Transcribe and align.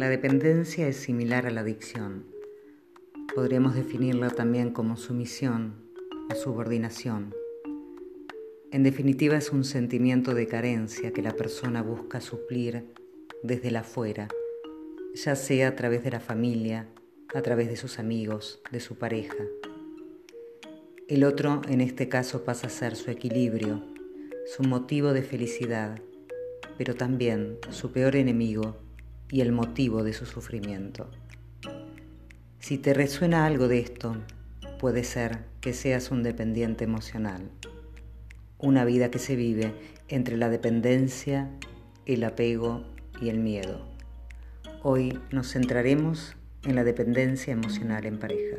La 0.00 0.08
dependencia 0.08 0.88
es 0.88 0.96
similar 0.96 1.46
a 1.46 1.50
la 1.50 1.60
adicción. 1.60 2.24
Podríamos 3.34 3.74
definirla 3.74 4.30
también 4.30 4.70
como 4.70 4.96
sumisión 4.96 5.74
o 6.30 6.34
subordinación. 6.34 7.34
En 8.72 8.82
definitiva 8.82 9.36
es 9.36 9.50
un 9.50 9.62
sentimiento 9.62 10.32
de 10.32 10.46
carencia 10.46 11.12
que 11.12 11.20
la 11.20 11.32
persona 11.32 11.82
busca 11.82 12.22
suplir 12.22 12.94
desde 13.42 13.70
la 13.70 13.80
afuera, 13.80 14.28
ya 15.14 15.36
sea 15.36 15.68
a 15.68 15.76
través 15.76 16.02
de 16.02 16.12
la 16.12 16.20
familia, 16.20 16.88
a 17.34 17.42
través 17.42 17.68
de 17.68 17.76
sus 17.76 17.98
amigos, 17.98 18.62
de 18.72 18.80
su 18.80 18.96
pareja. 18.96 19.44
El 21.08 21.24
otro 21.24 21.60
en 21.68 21.82
este 21.82 22.08
caso 22.08 22.42
pasa 22.42 22.68
a 22.68 22.70
ser 22.70 22.96
su 22.96 23.10
equilibrio, 23.10 23.84
su 24.56 24.62
motivo 24.62 25.12
de 25.12 25.20
felicidad, 25.20 26.00
pero 26.78 26.94
también 26.94 27.58
su 27.68 27.92
peor 27.92 28.16
enemigo 28.16 28.78
y 29.30 29.40
el 29.40 29.52
motivo 29.52 30.02
de 30.02 30.12
su 30.12 30.26
sufrimiento. 30.26 31.08
Si 32.58 32.78
te 32.78 32.94
resuena 32.94 33.46
algo 33.46 33.68
de 33.68 33.78
esto, 33.78 34.16
puede 34.78 35.04
ser 35.04 35.40
que 35.60 35.72
seas 35.72 36.10
un 36.10 36.22
dependiente 36.22 36.84
emocional, 36.84 37.50
una 38.58 38.84
vida 38.84 39.10
que 39.10 39.18
se 39.18 39.36
vive 39.36 39.74
entre 40.08 40.36
la 40.36 40.48
dependencia, 40.48 41.50
el 42.06 42.24
apego 42.24 42.84
y 43.20 43.28
el 43.28 43.38
miedo. 43.38 43.86
Hoy 44.82 45.18
nos 45.30 45.52
centraremos 45.52 46.36
en 46.64 46.74
la 46.74 46.84
dependencia 46.84 47.52
emocional 47.52 48.06
en 48.06 48.18
pareja. 48.18 48.56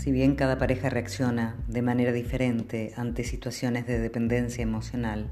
Si 0.00 0.12
bien 0.12 0.34
cada 0.34 0.56
pareja 0.56 0.88
reacciona 0.88 1.62
de 1.68 1.82
manera 1.82 2.10
diferente 2.10 2.94
ante 2.96 3.22
situaciones 3.22 3.86
de 3.86 3.98
dependencia 3.98 4.62
emocional, 4.62 5.30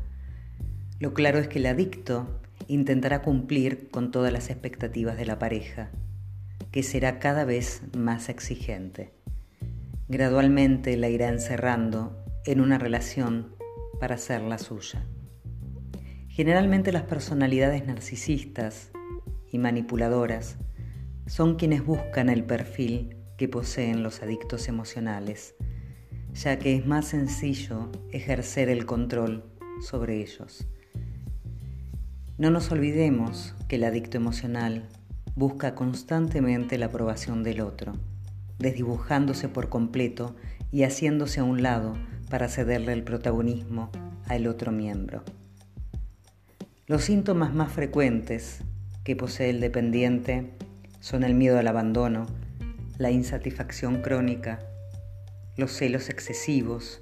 lo 1.01 1.15
claro 1.15 1.39
es 1.39 1.49
que 1.49 1.59
el 1.59 1.65
adicto 1.65 2.39
intentará 2.67 3.23
cumplir 3.23 3.89
con 3.89 4.11
todas 4.11 4.31
las 4.31 4.51
expectativas 4.51 5.17
de 5.17 5.25
la 5.25 5.39
pareja, 5.39 5.89
que 6.71 6.83
será 6.83 7.19
cada 7.19 7.47
vez 7.47 7.81
más 7.97 8.29
exigente. 8.29 9.15
Gradualmente 10.07 10.99
la 10.99 11.09
irá 11.09 11.31
encerrando 11.31 12.23
en 12.45 12.61
una 12.61 12.77
relación 12.77 13.55
para 13.99 14.17
hacerla 14.17 14.59
suya. 14.59 15.03
Generalmente 16.29 16.93
las 16.93 17.05
personalidades 17.05 17.87
narcisistas 17.87 18.91
y 19.51 19.57
manipuladoras 19.57 20.59
son 21.27 21.57
quienes 21.57 21.87
buscan 21.87 22.29
el 22.29 22.45
perfil 22.45 23.18
que 23.39 23.49
poseen 23.49 24.03
los 24.03 24.21
adictos 24.21 24.69
emocionales, 24.69 25.55
ya 26.35 26.59
que 26.59 26.77
es 26.77 26.85
más 26.85 27.07
sencillo 27.07 27.91
ejercer 28.13 28.69
el 28.69 28.85
control 28.85 29.45
sobre 29.81 30.21
ellos. 30.21 30.67
No 32.37 32.51
nos 32.51 32.71
olvidemos 32.71 33.55
que 33.69 33.77
el 33.77 33.85
adicto 33.85 34.17
emocional 34.19 34.89
busca 35.37 35.75
constantemente 35.75 36.79
la 36.79 36.87
aprobación 36.87 37.45
del 37.45 37.61
otro, 37.61 37.93
desdibujándose 38.59 39.49
por 39.49 39.69
completo 39.69 40.35
y 40.73 40.83
haciéndose 40.83 41.41
a 41.41 41.45
un 41.45 41.63
lado 41.63 41.95
para 42.29 42.49
cederle 42.49 42.93
el 42.93 43.05
protagonismo 43.05 43.91
al 44.27 44.49
otro 44.49 44.73
miembro. 44.73 45.23
Los 46.89 47.05
síntomas 47.05 47.55
más 47.55 47.73
frecuentes 47.73 48.63
que 49.05 49.15
posee 49.15 49.51
el 49.51 49.61
dependiente 49.61 50.51
son 50.99 51.23
el 51.23 51.35
miedo 51.35 51.59
al 51.59 51.69
abandono, 51.69 52.27
la 52.99 53.13
insatisfacción 53.13 54.03
crónica, 54.03 54.59
los 55.57 55.71
celos 55.71 56.11
excesivos, 56.11 57.01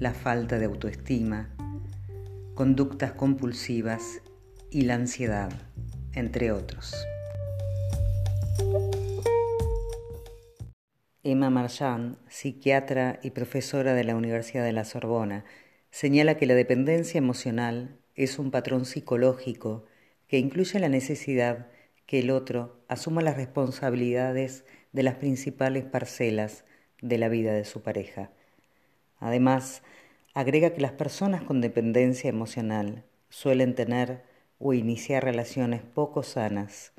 la 0.00 0.12
falta 0.12 0.58
de 0.58 0.64
autoestima, 0.64 1.54
conductas 2.54 3.12
compulsivas 3.12 4.22
y 4.72 4.82
la 4.82 4.94
ansiedad, 4.94 5.52
entre 6.14 6.50
otros. 6.50 6.92
Emma 11.22 11.48
Marchand, 11.48 12.16
psiquiatra 12.28 13.20
y 13.22 13.30
profesora 13.30 13.94
de 13.94 14.02
la 14.02 14.16
Universidad 14.16 14.64
de 14.64 14.72
la 14.72 14.84
Sorbona, 14.84 15.44
señala 15.92 16.36
que 16.38 16.46
la 16.46 16.54
dependencia 16.54 17.18
emocional 17.18 18.00
es 18.16 18.40
un 18.40 18.50
patrón 18.50 18.84
psicológico 18.84 19.84
que 20.26 20.38
incluye 20.38 20.80
la 20.80 20.88
necesidad 20.88 21.68
que 22.06 22.18
el 22.18 22.32
otro 22.32 22.84
asuma 22.88 23.22
las 23.22 23.36
responsabilidades 23.36 24.64
de 24.92 25.02
las 25.02 25.16
principales 25.16 25.84
parcelas 25.84 26.64
de 27.00 27.18
la 27.18 27.28
vida 27.28 27.52
de 27.52 27.64
su 27.64 27.82
pareja. 27.82 28.30
Además, 29.18 29.82
agrega 30.34 30.74
que 30.74 30.80
las 30.80 30.92
personas 30.92 31.42
con 31.42 31.60
dependencia 31.60 32.28
emocional 32.28 33.04
suelen 33.28 33.74
tener 33.74 34.22
o 34.58 34.72
iniciar 34.72 35.24
relaciones 35.24 35.82
poco 35.82 36.22
sanas, 36.22 36.92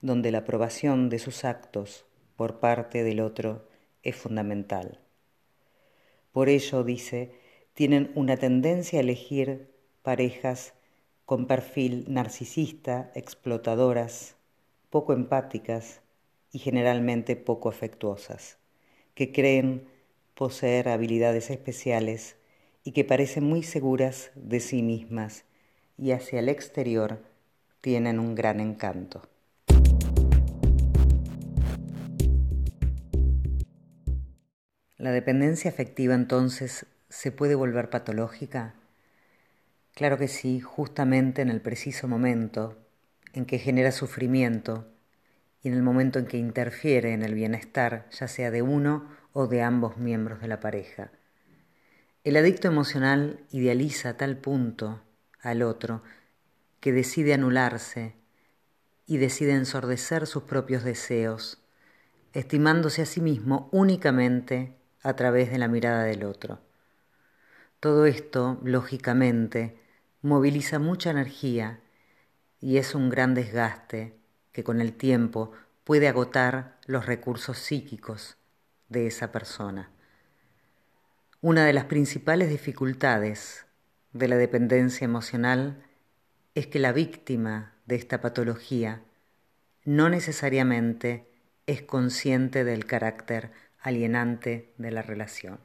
donde 0.00 0.30
la 0.30 0.38
aprobación 0.38 1.08
de 1.08 1.18
sus 1.18 1.44
actos 1.44 2.06
por 2.36 2.60
parte 2.60 3.02
del 3.02 3.20
otro 3.20 3.68
es 4.02 4.16
fundamental. 4.16 5.00
Por 6.32 6.48
ello, 6.48 6.84
dice, 6.84 7.32
tienen 7.74 8.12
una 8.14 8.36
tendencia 8.36 8.98
a 8.98 9.02
elegir 9.02 9.74
parejas 10.02 10.74
con 11.24 11.46
perfil 11.46 12.04
narcisista, 12.08 13.10
explotadoras, 13.14 14.36
poco 14.88 15.12
empáticas 15.12 16.00
y 16.58 16.60
generalmente 16.60 17.36
poco 17.36 17.68
afectuosas, 17.68 18.58
que 19.14 19.30
creen 19.30 19.86
poseer 20.34 20.88
habilidades 20.88 21.50
especiales 21.50 22.34
y 22.82 22.90
que 22.90 23.04
parecen 23.04 23.44
muy 23.44 23.62
seguras 23.62 24.32
de 24.34 24.58
sí 24.58 24.82
mismas 24.82 25.44
y 25.96 26.10
hacia 26.10 26.40
el 26.40 26.48
exterior 26.48 27.22
tienen 27.80 28.18
un 28.18 28.34
gran 28.34 28.58
encanto. 28.58 29.22
¿La 34.96 35.12
dependencia 35.12 35.70
afectiva 35.70 36.16
entonces 36.16 36.86
se 37.08 37.30
puede 37.30 37.54
volver 37.54 37.88
patológica? 37.88 38.74
Claro 39.94 40.18
que 40.18 40.26
sí, 40.26 40.58
justamente 40.58 41.40
en 41.40 41.50
el 41.50 41.60
preciso 41.60 42.08
momento 42.08 42.76
en 43.32 43.44
que 43.46 43.60
genera 43.60 43.92
sufrimiento 43.92 44.97
y 45.62 45.68
en 45.68 45.74
el 45.74 45.82
momento 45.82 46.18
en 46.18 46.26
que 46.26 46.38
interfiere 46.38 47.12
en 47.12 47.22
el 47.22 47.34
bienestar, 47.34 48.08
ya 48.10 48.28
sea 48.28 48.50
de 48.50 48.62
uno 48.62 49.08
o 49.32 49.46
de 49.46 49.62
ambos 49.62 49.96
miembros 49.96 50.40
de 50.40 50.48
la 50.48 50.60
pareja. 50.60 51.10
El 52.24 52.36
adicto 52.36 52.68
emocional 52.68 53.40
idealiza 53.50 54.10
a 54.10 54.16
tal 54.16 54.36
punto 54.36 55.00
al 55.40 55.62
otro 55.62 56.02
que 56.80 56.92
decide 56.92 57.34
anularse 57.34 58.14
y 59.06 59.16
decide 59.16 59.52
ensordecer 59.52 60.26
sus 60.26 60.42
propios 60.44 60.84
deseos, 60.84 61.62
estimándose 62.32 63.02
a 63.02 63.06
sí 63.06 63.20
mismo 63.20 63.68
únicamente 63.72 64.76
a 65.02 65.14
través 65.16 65.50
de 65.50 65.58
la 65.58 65.68
mirada 65.68 66.04
del 66.04 66.24
otro. 66.24 66.60
Todo 67.80 68.06
esto, 68.06 68.60
lógicamente, 68.62 69.80
moviliza 70.20 70.78
mucha 70.78 71.10
energía 71.10 71.80
y 72.60 72.76
es 72.76 72.94
un 72.94 73.08
gran 73.08 73.34
desgaste 73.34 74.17
que 74.58 74.64
con 74.64 74.80
el 74.80 74.92
tiempo 74.92 75.52
puede 75.84 76.08
agotar 76.08 76.80
los 76.86 77.06
recursos 77.06 77.58
psíquicos 77.58 78.38
de 78.88 79.06
esa 79.06 79.30
persona. 79.30 79.92
Una 81.40 81.64
de 81.64 81.72
las 81.72 81.84
principales 81.84 82.50
dificultades 82.50 83.66
de 84.12 84.26
la 84.26 84.36
dependencia 84.36 85.04
emocional 85.04 85.80
es 86.56 86.66
que 86.66 86.80
la 86.80 86.90
víctima 86.90 87.74
de 87.86 87.94
esta 87.94 88.20
patología 88.20 89.00
no 89.84 90.08
necesariamente 90.08 91.28
es 91.66 91.82
consciente 91.82 92.64
del 92.64 92.84
carácter 92.84 93.52
alienante 93.80 94.74
de 94.76 94.90
la 94.90 95.02
relación. 95.02 95.60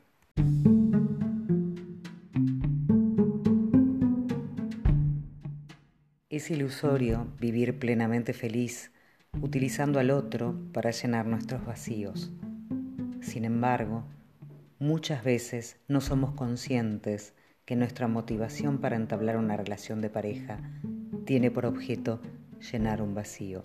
Es 6.33 6.49
ilusorio 6.49 7.27
vivir 7.39 7.77
plenamente 7.77 8.33
feliz 8.33 8.89
utilizando 9.39 9.99
al 9.99 10.09
otro 10.09 10.59
para 10.73 10.89
llenar 10.89 11.27
nuestros 11.27 11.63
vacíos. 11.63 12.31
Sin 13.21 13.45
embargo, 13.45 14.03
muchas 14.79 15.23
veces 15.23 15.77
no 15.87 16.01
somos 16.01 16.31
conscientes 16.33 17.35
que 17.65 17.75
nuestra 17.75 18.07
motivación 18.07 18.79
para 18.79 18.95
entablar 18.95 19.37
una 19.37 19.57
relación 19.57 20.01
de 20.01 20.09
pareja 20.09 20.57
tiene 21.23 21.51
por 21.51 21.67
objeto 21.67 22.19
llenar 22.71 23.03
un 23.03 23.13
vacío. 23.13 23.63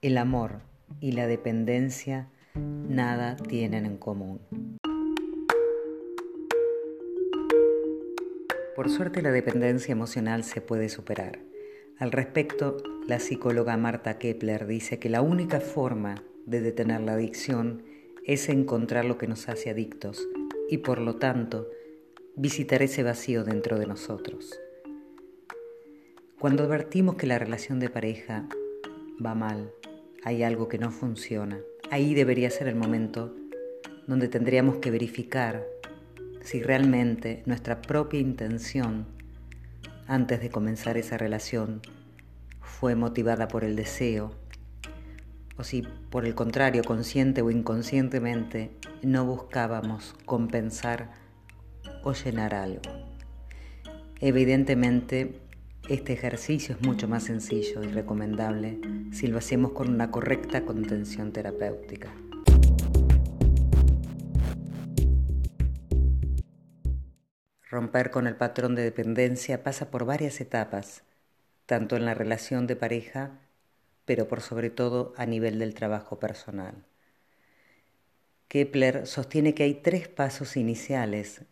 El 0.00 0.16
amor 0.16 0.62
y 0.98 1.12
la 1.12 1.26
dependencia 1.26 2.26
nada 2.54 3.36
tienen 3.36 3.84
en 3.84 3.98
común. 3.98 4.40
Por 8.74 8.88
suerte 8.88 9.20
la 9.20 9.30
dependencia 9.30 9.92
emocional 9.92 10.42
se 10.42 10.62
puede 10.62 10.88
superar. 10.88 11.49
Al 12.00 12.12
respecto, 12.12 12.78
la 13.06 13.20
psicóloga 13.20 13.76
Marta 13.76 14.16
Kepler 14.16 14.66
dice 14.66 14.98
que 14.98 15.10
la 15.10 15.20
única 15.20 15.60
forma 15.60 16.24
de 16.46 16.62
detener 16.62 17.02
la 17.02 17.12
adicción 17.12 17.82
es 18.24 18.48
encontrar 18.48 19.04
lo 19.04 19.18
que 19.18 19.26
nos 19.26 19.50
hace 19.50 19.68
adictos 19.68 20.26
y 20.70 20.78
por 20.78 20.98
lo 20.98 21.16
tanto 21.16 21.68
visitar 22.36 22.80
ese 22.80 23.02
vacío 23.02 23.44
dentro 23.44 23.78
de 23.78 23.86
nosotros. 23.86 24.58
Cuando 26.38 26.62
advertimos 26.62 27.16
que 27.16 27.26
la 27.26 27.38
relación 27.38 27.80
de 27.80 27.90
pareja 27.90 28.48
va 29.22 29.34
mal, 29.34 29.70
hay 30.24 30.42
algo 30.42 30.68
que 30.68 30.78
no 30.78 30.90
funciona, 30.92 31.60
ahí 31.90 32.14
debería 32.14 32.48
ser 32.48 32.68
el 32.68 32.76
momento 32.76 33.36
donde 34.06 34.28
tendríamos 34.28 34.76
que 34.76 34.90
verificar 34.90 35.66
si 36.40 36.62
realmente 36.62 37.42
nuestra 37.44 37.82
propia 37.82 38.20
intención 38.20 39.19
antes 40.10 40.40
de 40.40 40.50
comenzar 40.50 40.96
esa 40.96 41.16
relación 41.16 41.82
fue 42.60 42.96
motivada 42.96 43.46
por 43.46 43.62
el 43.62 43.76
deseo 43.76 44.32
o 45.56 45.62
si 45.62 45.82
por 45.82 46.26
el 46.26 46.34
contrario 46.34 46.82
consciente 46.82 47.42
o 47.42 47.50
inconscientemente 47.52 48.72
no 49.04 49.24
buscábamos 49.24 50.16
compensar 50.24 51.12
o 52.02 52.12
llenar 52.12 52.56
algo. 52.56 52.82
Evidentemente, 54.18 55.42
este 55.88 56.12
ejercicio 56.12 56.74
es 56.74 56.84
mucho 56.84 57.06
más 57.06 57.22
sencillo 57.22 57.84
y 57.84 57.86
recomendable 57.86 58.80
si 59.12 59.28
lo 59.28 59.38
hacemos 59.38 59.70
con 59.72 59.90
una 59.90 60.10
correcta 60.10 60.62
contención 60.62 61.32
terapéutica. 61.32 62.10
Romper 67.70 68.10
con 68.10 68.26
el 68.26 68.34
patrón 68.34 68.74
de 68.74 68.82
dependencia 68.82 69.62
pasa 69.62 69.92
por 69.92 70.04
varias 70.04 70.40
etapas, 70.40 71.04
tanto 71.66 71.94
en 71.94 72.04
la 72.04 72.14
relación 72.14 72.66
de 72.66 72.74
pareja, 72.74 73.38
pero 74.04 74.26
por 74.26 74.40
sobre 74.40 74.70
todo 74.70 75.12
a 75.16 75.24
nivel 75.24 75.60
del 75.60 75.74
trabajo 75.74 76.18
personal. 76.18 76.84
Kepler 78.48 79.06
sostiene 79.06 79.54
que 79.54 79.62
hay 79.62 79.74
tres 79.74 80.08
pasos 80.08 80.56
iniciales 80.56 81.42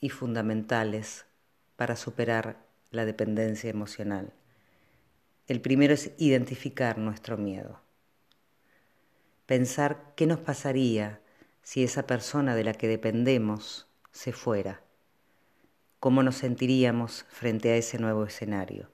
y 0.00 0.10
fundamentales 0.10 1.24
para 1.76 1.96
superar 1.96 2.58
la 2.90 3.06
dependencia 3.06 3.70
emocional. 3.70 4.34
El 5.46 5.62
primero 5.62 5.94
es 5.94 6.10
identificar 6.18 6.98
nuestro 6.98 7.38
miedo. 7.38 7.80
Pensar 9.46 10.12
qué 10.14 10.26
nos 10.26 10.40
pasaría 10.40 11.20
si 11.62 11.84
esa 11.84 12.06
persona 12.06 12.54
de 12.54 12.64
la 12.64 12.74
que 12.74 12.86
dependemos 12.86 13.88
se 14.12 14.32
fuera 14.32 14.84
cómo 16.04 16.22
nos 16.22 16.36
sentiríamos 16.36 17.24
frente 17.30 17.72
a 17.72 17.76
ese 17.76 17.98
nuevo 17.98 18.26
escenario. 18.26 18.90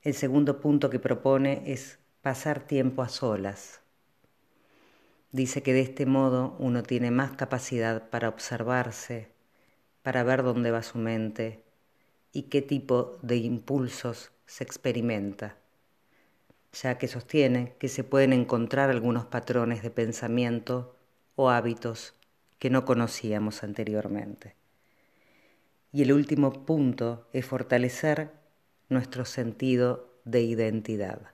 El 0.00 0.14
segundo 0.14 0.62
punto 0.62 0.88
que 0.88 0.98
propone 0.98 1.62
es 1.66 1.98
pasar 2.22 2.60
tiempo 2.60 3.02
a 3.02 3.10
solas. 3.10 3.82
Dice 5.32 5.62
que 5.62 5.74
de 5.74 5.82
este 5.82 6.06
modo 6.06 6.56
uno 6.58 6.82
tiene 6.82 7.10
más 7.10 7.32
capacidad 7.32 8.08
para 8.08 8.30
observarse, 8.30 9.28
para 10.00 10.24
ver 10.24 10.42
dónde 10.42 10.70
va 10.70 10.82
su 10.82 10.96
mente 10.96 11.62
y 12.32 12.44
qué 12.44 12.62
tipo 12.62 13.18
de 13.20 13.36
impulsos 13.36 14.32
se 14.46 14.64
experimenta, 14.64 15.58
ya 16.72 16.96
que 16.96 17.08
sostiene 17.08 17.74
que 17.78 17.90
se 17.90 18.04
pueden 18.04 18.32
encontrar 18.32 18.88
algunos 18.88 19.26
patrones 19.26 19.82
de 19.82 19.90
pensamiento 19.90 20.96
o 21.34 21.50
hábitos 21.50 22.14
que 22.58 22.70
no 22.70 22.86
conocíamos 22.86 23.62
anteriormente. 23.62 24.56
Y 25.96 26.02
el 26.02 26.12
último 26.12 26.52
punto 26.66 27.26
es 27.32 27.46
fortalecer 27.46 28.28
nuestro 28.90 29.24
sentido 29.24 30.20
de 30.26 30.42
identidad. 30.42 31.32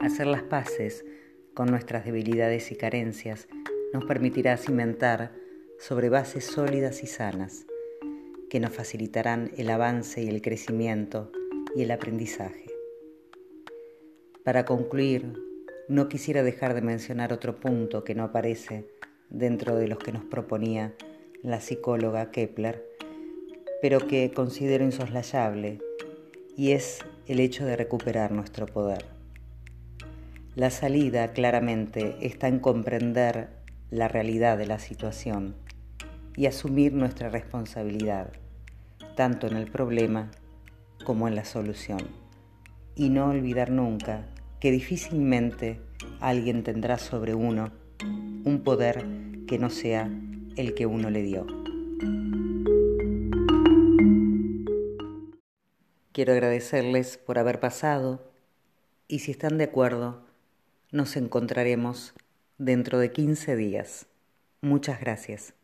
Hacer 0.00 0.26
las 0.26 0.42
paces 0.42 1.04
con 1.54 1.70
nuestras 1.70 2.04
debilidades 2.04 2.72
y 2.72 2.74
carencias 2.74 3.46
nos 3.92 4.06
permitirá 4.06 4.56
cimentar 4.56 5.36
sobre 5.78 6.08
bases 6.08 6.46
sólidas 6.46 7.04
y 7.04 7.06
sanas 7.06 7.64
que 8.50 8.58
nos 8.58 8.72
facilitarán 8.72 9.52
el 9.56 9.70
avance 9.70 10.20
y 10.20 10.26
el 10.26 10.42
crecimiento 10.42 11.30
y 11.76 11.82
el 11.82 11.92
aprendizaje. 11.92 12.66
Para 14.42 14.64
concluir, 14.64 15.34
no 15.86 16.08
quisiera 16.08 16.42
dejar 16.42 16.74
de 16.74 16.82
mencionar 16.82 17.32
otro 17.32 17.60
punto 17.60 18.02
que 18.02 18.16
no 18.16 18.24
aparece 18.24 18.97
dentro 19.30 19.76
de 19.76 19.88
los 19.88 19.98
que 19.98 20.12
nos 20.12 20.24
proponía 20.24 20.94
la 21.42 21.60
psicóloga 21.60 22.30
Kepler, 22.30 22.84
pero 23.80 24.06
que 24.06 24.30
considero 24.30 24.84
insoslayable, 24.84 25.80
y 26.56 26.72
es 26.72 26.98
el 27.26 27.40
hecho 27.40 27.64
de 27.64 27.76
recuperar 27.76 28.32
nuestro 28.32 28.66
poder. 28.66 29.04
La 30.56 30.70
salida 30.70 31.32
claramente 31.32 32.16
está 32.20 32.48
en 32.48 32.58
comprender 32.58 33.50
la 33.90 34.08
realidad 34.08 34.58
de 34.58 34.66
la 34.66 34.78
situación 34.78 35.54
y 36.36 36.46
asumir 36.46 36.92
nuestra 36.92 37.28
responsabilidad, 37.28 38.32
tanto 39.14 39.46
en 39.46 39.56
el 39.56 39.70
problema 39.70 40.30
como 41.04 41.28
en 41.28 41.36
la 41.36 41.44
solución, 41.44 42.00
y 42.96 43.08
no 43.10 43.30
olvidar 43.30 43.70
nunca 43.70 44.26
que 44.58 44.72
difícilmente 44.72 45.80
alguien 46.20 46.64
tendrá 46.64 46.98
sobre 46.98 47.34
uno 47.34 47.70
un 48.02 48.62
poder 48.64 49.06
que 49.46 49.58
no 49.58 49.70
sea 49.70 50.10
el 50.56 50.74
que 50.74 50.86
uno 50.86 51.10
le 51.10 51.22
dio. 51.22 51.46
Quiero 56.12 56.32
agradecerles 56.32 57.16
por 57.16 57.38
haber 57.38 57.60
pasado 57.60 58.32
y 59.06 59.20
si 59.20 59.30
están 59.30 59.58
de 59.58 59.64
acuerdo, 59.64 60.24
nos 60.90 61.16
encontraremos 61.16 62.14
dentro 62.58 62.98
de 62.98 63.12
15 63.12 63.56
días. 63.56 64.06
Muchas 64.60 65.00
gracias. 65.00 65.57